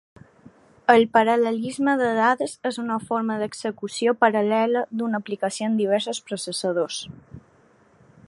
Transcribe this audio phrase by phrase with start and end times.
[0.93, 7.01] El paral·lelisme de dades és una forma d’execució paral·lela d’una aplicació en diversos processadors.